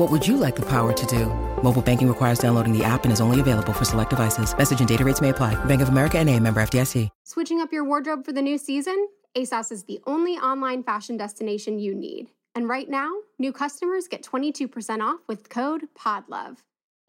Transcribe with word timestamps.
What 0.00 0.10
would 0.10 0.26
you 0.26 0.38
like 0.38 0.56
the 0.56 0.62
power 0.62 0.94
to 0.94 1.06
do? 1.06 1.26
Mobile 1.62 1.82
banking 1.82 2.08
requires 2.08 2.38
downloading 2.38 2.72
the 2.72 2.82
app 2.82 3.04
and 3.04 3.12
is 3.12 3.20
only 3.20 3.38
available 3.38 3.74
for 3.74 3.84
select 3.84 4.08
devices. 4.08 4.56
Message 4.56 4.78
and 4.78 4.88
data 4.88 5.04
rates 5.04 5.20
may 5.20 5.28
apply. 5.28 5.62
Bank 5.66 5.82
of 5.82 5.90
America 5.90 6.16
and 6.16 6.30
a 6.30 6.40
member 6.40 6.62
FDIC. 6.62 7.10
Switching 7.26 7.60
up 7.60 7.70
your 7.70 7.84
wardrobe 7.84 8.24
for 8.24 8.32
the 8.32 8.40
new 8.40 8.56
season? 8.56 9.08
ASOS 9.36 9.70
is 9.70 9.84
the 9.84 10.00
only 10.06 10.38
online 10.38 10.82
fashion 10.82 11.18
destination 11.18 11.78
you 11.78 11.94
need. 11.94 12.30
And 12.54 12.66
right 12.66 12.88
now, 12.88 13.10
new 13.38 13.52
customers 13.52 14.08
get 14.08 14.22
22% 14.22 15.02
off 15.02 15.20
with 15.28 15.50
code 15.50 15.82
PODLOVE. 15.94 16.56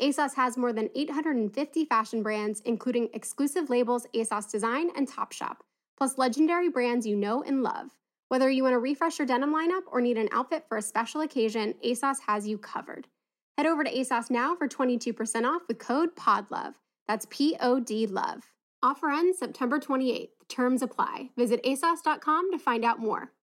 ASOS 0.01 0.33
has 0.33 0.57
more 0.57 0.73
than 0.73 0.89
850 0.93 1.85
fashion 1.85 2.21
brands, 2.21 2.59
including 2.65 3.07
exclusive 3.13 3.69
labels 3.69 4.05
ASOS 4.13 4.51
Design 4.51 4.89
and 4.97 5.09
Topshop, 5.09 5.59
plus 5.97 6.17
legendary 6.17 6.67
brands 6.67 7.07
you 7.07 7.15
know 7.15 7.41
and 7.41 7.63
love. 7.63 7.91
Whether 8.31 8.49
you 8.49 8.63
want 8.63 8.75
to 8.75 8.79
refresh 8.79 9.19
your 9.19 9.25
denim 9.25 9.53
lineup 9.53 9.81
or 9.87 9.99
need 9.99 10.17
an 10.17 10.29
outfit 10.31 10.63
for 10.69 10.77
a 10.77 10.81
special 10.81 11.19
occasion, 11.19 11.73
ASOS 11.83 12.15
has 12.27 12.47
you 12.47 12.57
covered. 12.57 13.09
Head 13.57 13.67
over 13.67 13.83
to 13.83 13.93
ASOS 13.93 14.31
now 14.31 14.55
for 14.55 14.69
22% 14.69 15.43
off 15.43 15.63
with 15.67 15.79
code 15.79 16.15
PODLOVE. 16.15 16.75
That's 17.09 17.27
P 17.29 17.57
O 17.59 17.81
D 17.81 18.07
LOVE. 18.07 18.49
Offer 18.81 19.09
ends 19.11 19.37
September 19.37 19.79
28th. 19.79 20.29
Terms 20.47 20.81
apply. 20.81 21.31
Visit 21.35 21.61
ASOS.com 21.65 22.51
to 22.51 22.57
find 22.57 22.85
out 22.85 22.99
more. 22.99 23.33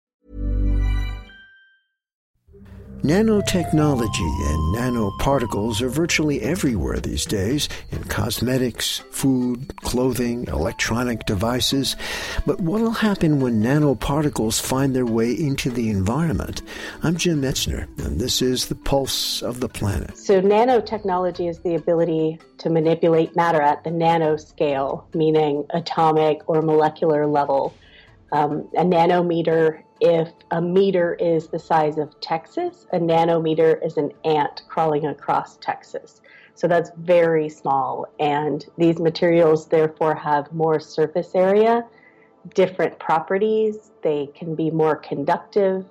Nanotechnology 3.02 4.50
and 4.50 4.74
nanoparticles 4.74 5.80
are 5.80 5.88
virtually 5.88 6.42
everywhere 6.42 6.98
these 6.98 7.24
days 7.24 7.68
in 7.92 8.02
cosmetics, 8.02 8.98
food, 9.12 9.72
clothing, 9.77 10.48
electronic 10.48 11.24
devices. 11.24 11.94
But 12.44 12.60
what 12.60 12.80
will 12.80 12.91
happen 12.91 13.38
when 13.38 13.62
nanoparticles 13.62 14.60
find 14.60 14.96
their 14.96 15.06
way 15.06 15.30
into 15.30 15.70
the 15.70 15.91
environment? 15.91 16.62
I'm 17.04 17.16
Jim 17.16 17.41
Metzner, 17.41 17.86
and 18.04 18.20
this 18.20 18.42
is 18.42 18.66
the 18.66 18.74
pulse 18.74 19.42
of 19.42 19.60
the 19.60 19.69
planet. 19.69 20.19
So, 20.19 20.42
nanotechnology 20.42 21.48
is 21.48 21.60
the 21.60 21.76
ability 21.76 22.41
to 22.58 22.69
manipulate 22.69 23.36
matter 23.36 23.62
at 23.62 23.84
the 23.84 23.91
nanoscale, 23.91 25.04
meaning 25.14 25.64
atomic 25.70 26.41
or 26.48 26.62
molecular 26.62 27.28
level. 27.28 27.74
Um, 28.32 28.68
a 28.76 28.84
nanometer 28.84 29.82
if 30.00 30.28
a 30.50 30.60
meter 30.62 31.14
is 31.14 31.48
the 31.48 31.58
size 31.58 31.98
of 31.98 32.18
Texas, 32.20 32.86
a 32.92 32.98
nanometer 32.98 33.84
is 33.84 33.96
an 33.96 34.12
ant 34.24 34.62
crawling 34.68 35.06
across 35.06 35.56
Texas. 35.56 36.20
So 36.54 36.68
that's 36.68 36.90
very 36.96 37.48
small. 37.48 38.06
And 38.18 38.64
these 38.76 38.98
materials, 38.98 39.66
therefore, 39.68 40.14
have 40.14 40.52
more 40.52 40.80
surface 40.80 41.34
area, 41.34 41.84
different 42.54 42.98
properties. 42.98 43.90
They 44.02 44.28
can 44.34 44.54
be 44.54 44.70
more 44.70 44.96
conductive, 44.96 45.84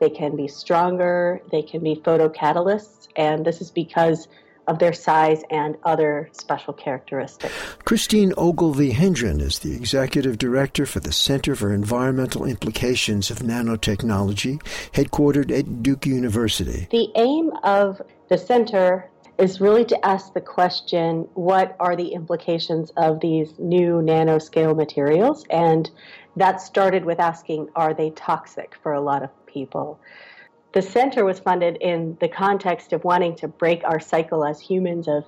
they 0.00 0.10
can 0.10 0.36
be 0.36 0.48
stronger, 0.48 1.42
they 1.50 1.62
can 1.62 1.82
be 1.82 1.96
photocatalysts. 1.96 3.08
And 3.16 3.44
this 3.44 3.60
is 3.60 3.70
because 3.70 4.28
of 4.66 4.78
their 4.78 4.92
size 4.92 5.42
and 5.50 5.76
other 5.84 6.28
special 6.32 6.72
characteristics. 6.72 7.52
Christine 7.84 8.32
Ogilvie 8.36 8.92
Hendren 8.92 9.40
is 9.40 9.60
the 9.60 9.74
executive 9.74 10.38
director 10.38 10.86
for 10.86 11.00
the 11.00 11.12
Center 11.12 11.54
for 11.54 11.72
Environmental 11.72 12.44
Implications 12.44 13.30
of 13.30 13.38
Nanotechnology, 13.38 14.62
headquartered 14.92 15.56
at 15.56 15.82
Duke 15.82 16.06
University. 16.06 16.86
The 16.90 17.10
aim 17.16 17.50
of 17.64 18.00
the 18.28 18.38
center 18.38 19.10
is 19.38 19.60
really 19.60 19.84
to 19.86 20.06
ask 20.06 20.34
the 20.34 20.40
question 20.40 21.26
what 21.34 21.74
are 21.80 21.96
the 21.96 22.08
implications 22.08 22.90
of 22.96 23.20
these 23.20 23.58
new 23.58 24.02
nanoscale 24.02 24.76
materials? 24.76 25.44
And 25.50 25.90
that 26.36 26.60
started 26.60 27.04
with 27.04 27.18
asking 27.18 27.68
are 27.74 27.94
they 27.94 28.10
toxic 28.10 28.76
for 28.82 28.92
a 28.92 29.00
lot 29.00 29.22
of 29.22 29.30
people? 29.46 29.98
The 30.72 30.82
center 30.82 31.24
was 31.24 31.40
funded 31.40 31.76
in 31.80 32.16
the 32.20 32.28
context 32.28 32.92
of 32.92 33.02
wanting 33.04 33.34
to 33.36 33.48
break 33.48 33.82
our 33.84 33.98
cycle 33.98 34.44
as 34.44 34.60
humans 34.60 35.08
of 35.08 35.24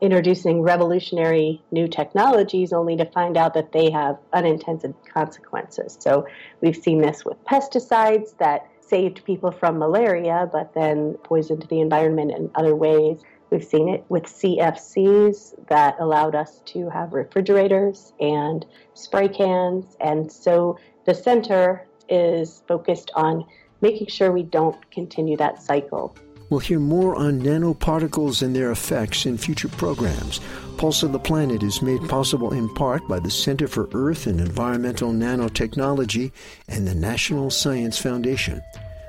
introducing 0.00 0.62
revolutionary 0.62 1.62
new 1.70 1.86
technologies 1.86 2.72
only 2.72 2.96
to 2.96 3.04
find 3.04 3.36
out 3.36 3.54
that 3.54 3.72
they 3.72 3.90
have 3.90 4.18
unintended 4.32 4.94
consequences. 5.12 5.96
So 6.00 6.26
we've 6.60 6.76
seen 6.76 7.00
this 7.00 7.24
with 7.24 7.42
pesticides 7.44 8.36
that 8.38 8.66
saved 8.80 9.24
people 9.24 9.52
from 9.52 9.78
malaria 9.78 10.48
but 10.52 10.74
then 10.74 11.14
poisoned 11.22 11.66
the 11.70 11.80
environment 11.80 12.32
in 12.32 12.50
other 12.54 12.74
ways. 12.74 13.20
We've 13.50 13.64
seen 13.64 13.88
it 13.88 14.04
with 14.08 14.24
CFCs 14.24 15.66
that 15.68 15.96
allowed 16.00 16.34
us 16.34 16.62
to 16.66 16.88
have 16.88 17.12
refrigerators 17.12 18.12
and 18.20 18.64
spray 18.94 19.28
cans. 19.28 19.96
And 20.00 20.30
so 20.32 20.78
the 21.04 21.14
center 21.14 21.86
is 22.08 22.62
focused 22.66 23.10
on 23.14 23.44
making 23.80 24.08
sure 24.08 24.32
we 24.32 24.42
don't 24.42 24.90
continue 24.90 25.36
that 25.36 25.62
cycle. 25.62 26.16
We'll 26.50 26.60
hear 26.60 26.80
more 26.80 27.14
on 27.14 27.40
nanoparticles 27.40 28.42
and 28.42 28.56
their 28.56 28.72
effects 28.72 29.24
in 29.24 29.38
future 29.38 29.68
programs. 29.68 30.40
Pulse 30.78 31.04
of 31.04 31.12
the 31.12 31.18
Planet 31.18 31.62
is 31.62 31.80
made 31.80 32.08
possible 32.08 32.52
in 32.52 32.68
part 32.74 33.06
by 33.06 33.20
the 33.20 33.30
Center 33.30 33.68
for 33.68 33.88
Earth 33.92 34.26
and 34.26 34.40
Environmental 34.40 35.12
Nanotechnology 35.12 36.32
and 36.66 36.88
the 36.88 36.94
National 36.94 37.50
Science 37.50 37.98
Foundation. 37.98 38.60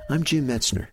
I'm 0.09 0.23
Jim 0.23 0.47
Metzner. 0.47 0.89